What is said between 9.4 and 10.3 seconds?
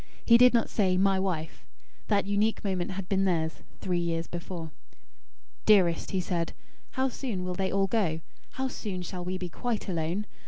quite alone?